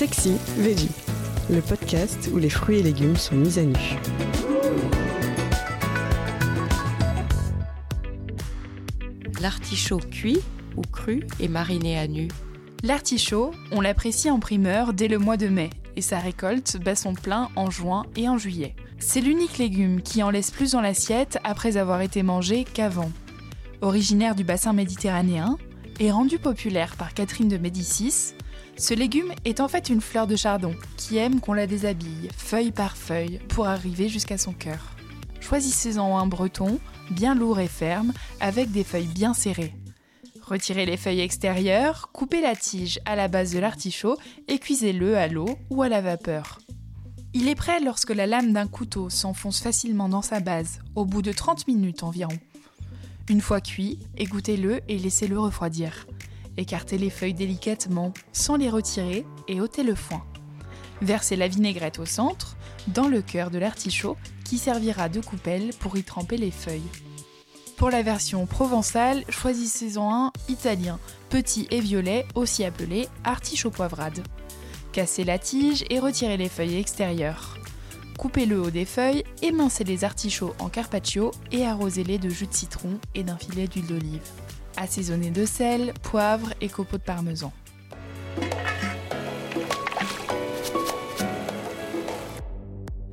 Sexy 0.00 0.32
Veggie, 0.56 0.88
le 1.50 1.60
podcast 1.60 2.30
où 2.32 2.38
les 2.38 2.48
fruits 2.48 2.78
et 2.78 2.82
légumes 2.82 3.16
sont 3.16 3.34
mis 3.34 3.58
à 3.58 3.64
nu. 3.64 3.76
L'artichaut 9.42 9.98
cuit 9.98 10.38
ou 10.78 10.80
cru 10.90 11.26
est 11.38 11.48
mariné 11.48 11.98
à 11.98 12.08
nu. 12.08 12.28
L'artichaut, 12.82 13.50
on 13.72 13.82
l'apprécie 13.82 14.30
en 14.30 14.38
primeur 14.40 14.94
dès 14.94 15.06
le 15.06 15.18
mois 15.18 15.36
de 15.36 15.48
mai 15.48 15.68
et 15.96 16.00
sa 16.00 16.18
récolte 16.18 16.78
bat 16.82 16.96
son 16.96 17.12
plein 17.12 17.50
en 17.54 17.68
juin 17.68 18.06
et 18.16 18.26
en 18.26 18.38
juillet. 18.38 18.74
C'est 18.98 19.20
l'unique 19.20 19.58
légume 19.58 20.00
qui 20.00 20.22
en 20.22 20.30
laisse 20.30 20.50
plus 20.50 20.72
dans 20.72 20.80
l'assiette 20.80 21.38
après 21.44 21.76
avoir 21.76 22.00
été 22.00 22.22
mangé 22.22 22.64
qu'avant. 22.64 23.12
Originaire 23.82 24.34
du 24.34 24.44
bassin 24.44 24.72
méditerranéen 24.72 25.58
et 25.98 26.10
rendu 26.10 26.38
populaire 26.38 26.96
par 26.96 27.12
Catherine 27.12 27.48
de 27.48 27.58
Médicis, 27.58 28.32
ce 28.80 28.94
légume 28.94 29.32
est 29.44 29.60
en 29.60 29.68
fait 29.68 29.90
une 29.90 30.00
fleur 30.00 30.26
de 30.26 30.36
chardon 30.36 30.74
qui 30.96 31.18
aime 31.18 31.40
qu'on 31.40 31.52
la 31.52 31.66
déshabille, 31.66 32.30
feuille 32.34 32.72
par 32.72 32.96
feuille, 32.96 33.38
pour 33.50 33.66
arriver 33.66 34.08
jusqu'à 34.08 34.38
son 34.38 34.54
cœur. 34.54 34.96
Choisissez-en 35.40 36.18
un 36.18 36.26
breton, 36.26 36.80
bien 37.10 37.34
lourd 37.34 37.60
et 37.60 37.68
ferme, 37.68 38.14
avec 38.40 38.72
des 38.72 38.82
feuilles 38.82 39.06
bien 39.06 39.34
serrées. 39.34 39.74
Retirez 40.40 40.86
les 40.86 40.96
feuilles 40.96 41.20
extérieures, 41.20 42.08
coupez 42.12 42.40
la 42.40 42.56
tige 42.56 43.00
à 43.04 43.16
la 43.16 43.28
base 43.28 43.52
de 43.52 43.58
l'artichaut 43.58 44.16
et 44.48 44.58
cuisez-le 44.58 45.16
à 45.18 45.28
l'eau 45.28 45.58
ou 45.68 45.82
à 45.82 45.90
la 45.90 46.00
vapeur. 46.00 46.58
Il 47.34 47.48
est 47.48 47.54
prêt 47.54 47.80
lorsque 47.80 48.10
la 48.10 48.26
lame 48.26 48.54
d'un 48.54 48.66
couteau 48.66 49.10
s'enfonce 49.10 49.60
facilement 49.60 50.08
dans 50.08 50.22
sa 50.22 50.40
base, 50.40 50.80
au 50.94 51.04
bout 51.04 51.22
de 51.22 51.32
30 51.32 51.68
minutes 51.68 52.02
environ. 52.02 52.36
Une 53.28 53.42
fois 53.42 53.60
cuit, 53.60 53.98
égouttez-le 54.16 54.80
et 54.88 54.98
laissez-le 54.98 55.38
refroidir. 55.38 56.06
Écartez 56.56 56.98
les 56.98 57.10
feuilles 57.10 57.34
délicatement, 57.34 58.12
sans 58.32 58.56
les 58.56 58.70
retirer, 58.70 59.24
et 59.48 59.60
ôtez 59.60 59.82
le 59.82 59.94
foin. 59.94 60.24
Versez 61.02 61.36
la 61.36 61.48
vinaigrette 61.48 61.98
au 61.98 62.04
centre, 62.04 62.56
dans 62.88 63.08
le 63.08 63.22
cœur 63.22 63.50
de 63.50 63.58
l'artichaut, 63.58 64.16
qui 64.44 64.58
servira 64.58 65.08
de 65.08 65.20
coupelle 65.20 65.70
pour 65.78 65.96
y 65.96 66.02
tremper 66.02 66.36
les 66.36 66.50
feuilles. 66.50 66.82
Pour 67.76 67.88
la 67.88 68.02
version 68.02 68.44
provençale, 68.46 69.24
choisissez-en 69.30 70.12
un 70.12 70.32
italien, 70.48 70.98
petit 71.30 71.66
et 71.70 71.80
violet, 71.80 72.26
aussi 72.34 72.64
appelé 72.64 73.08
artichaut 73.24 73.70
poivrade. 73.70 74.22
Cassez 74.92 75.24
la 75.24 75.38
tige 75.38 75.84
et 75.88 75.98
retirez 75.98 76.36
les 76.36 76.48
feuilles 76.48 76.78
extérieures. 76.78 77.56
Coupez 78.18 78.44
le 78.44 78.60
haut 78.60 78.70
des 78.70 78.84
feuilles, 78.84 79.24
émincez 79.40 79.84
les 79.84 80.04
artichauts 80.04 80.54
en 80.58 80.68
carpaccio 80.68 81.30
et 81.52 81.64
arrosez-les 81.64 82.18
de 82.18 82.28
jus 82.28 82.48
de 82.48 82.52
citron 82.52 82.98
et 83.14 83.22
d'un 83.22 83.38
filet 83.38 83.66
d'huile 83.66 83.86
d'olive 83.86 84.20
assaisonné 84.80 85.30
de 85.30 85.46
sel, 85.46 85.92
poivre 86.02 86.52
et 86.60 86.68
copeaux 86.68 86.96
de 86.96 87.02
parmesan. 87.02 87.52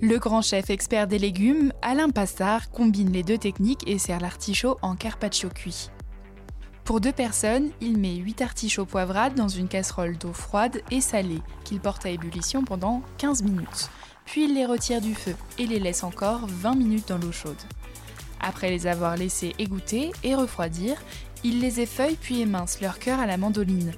Le 0.00 0.18
grand 0.18 0.42
chef 0.42 0.70
expert 0.70 1.08
des 1.08 1.18
légumes, 1.18 1.72
Alain 1.82 2.10
Passard, 2.10 2.70
combine 2.70 3.12
les 3.12 3.24
deux 3.24 3.36
techniques 3.36 3.86
et 3.88 3.98
sert 3.98 4.20
l'artichaut 4.20 4.78
en 4.80 4.94
carpaccio 4.94 5.48
cuit. 5.48 5.90
Pour 6.84 7.00
deux 7.00 7.12
personnes, 7.12 7.70
il 7.80 7.98
met 7.98 8.14
8 8.14 8.40
artichauts 8.40 8.86
poivrades 8.86 9.34
dans 9.34 9.48
une 9.48 9.68
casserole 9.68 10.16
d'eau 10.16 10.32
froide 10.32 10.80
et 10.90 11.00
salée 11.00 11.42
qu'il 11.64 11.80
porte 11.80 12.06
à 12.06 12.10
ébullition 12.10 12.64
pendant 12.64 13.02
15 13.18 13.42
minutes. 13.42 13.90
Puis 14.24 14.44
il 14.44 14.54
les 14.54 14.64
retire 14.64 15.00
du 15.00 15.14
feu 15.14 15.34
et 15.58 15.66
les 15.66 15.80
laisse 15.80 16.04
encore 16.04 16.46
20 16.46 16.76
minutes 16.76 17.08
dans 17.08 17.18
l'eau 17.18 17.32
chaude. 17.32 17.56
Après 18.40 18.70
les 18.70 18.86
avoir 18.86 19.16
laissés 19.16 19.54
égoutter 19.58 20.12
et 20.22 20.34
refroidir, 20.34 20.96
il 21.44 21.60
les 21.60 21.80
effeuille 21.80 22.16
puis 22.20 22.40
émince 22.40 22.80
leur 22.80 22.98
cœur 22.98 23.20
à 23.20 23.26
la 23.26 23.36
mandoline. 23.36 23.92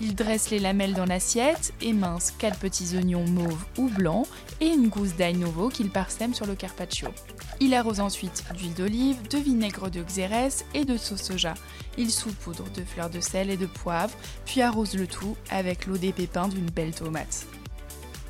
Il 0.00 0.14
dresse 0.14 0.50
les 0.50 0.58
lamelles 0.58 0.94
dans 0.94 1.04
l'assiette, 1.04 1.72
émince 1.80 2.32
quatre 2.32 2.58
petits 2.58 2.96
oignons 2.96 3.26
mauves 3.28 3.64
ou 3.78 3.88
blancs 3.88 4.26
et 4.60 4.66
une 4.66 4.88
gousse 4.88 5.14
d'ail 5.14 5.36
nouveau 5.36 5.68
qu'il 5.68 5.90
parsème 5.90 6.34
sur 6.34 6.46
le 6.46 6.56
carpaccio. 6.56 7.08
Il 7.60 7.74
arrose 7.74 8.00
ensuite 8.00 8.44
d'huile 8.56 8.74
d'olive, 8.74 9.28
de 9.28 9.38
vinaigre 9.38 9.90
de 9.90 10.02
xérès 10.02 10.64
et 10.74 10.84
de 10.84 10.96
sauce 10.96 11.22
soja. 11.22 11.54
Il 11.96 12.10
saupoudre 12.10 12.64
de 12.74 12.82
fleurs 12.82 13.10
de 13.10 13.20
sel 13.20 13.50
et 13.50 13.56
de 13.56 13.66
poivre, 13.66 14.14
puis 14.44 14.62
arrose 14.62 14.94
le 14.94 15.06
tout 15.06 15.36
avec 15.50 15.86
l'eau 15.86 15.96
des 15.96 16.12
pépins 16.12 16.48
d'une 16.48 16.70
belle 16.70 16.94
tomate. 16.94 17.46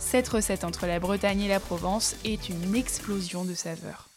Cette 0.00 0.28
recette 0.28 0.64
entre 0.64 0.86
la 0.86 0.98
Bretagne 0.98 1.42
et 1.42 1.48
la 1.48 1.60
Provence 1.60 2.16
est 2.24 2.48
une 2.48 2.74
explosion 2.74 3.44
de 3.44 3.54
saveurs. 3.54 4.11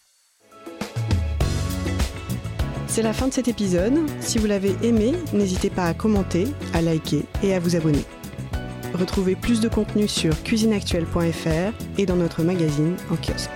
C'est 2.96 3.02
la 3.02 3.12
fin 3.12 3.28
de 3.28 3.34
cet 3.34 3.50
épisode. 3.50 4.10
Si 4.22 4.38
vous 4.38 4.46
l'avez 4.46 4.74
aimé, 4.82 5.16
n'hésitez 5.34 5.70
pas 5.70 5.84
à 5.84 5.94
commenter, 5.94 6.48
à 6.74 6.82
liker 6.82 7.26
et 7.44 7.54
à 7.54 7.60
vous 7.60 7.76
abonner. 7.76 8.06
Retrouvez 8.94 9.36
plus 9.36 9.60
de 9.60 9.68
contenu 9.68 10.08
sur 10.08 10.42
cuisineactuelle.fr 10.44 11.74
et 11.98 12.06
dans 12.06 12.16
notre 12.16 12.42
magazine 12.44 12.96
en 13.12 13.18
kiosque. 13.18 13.52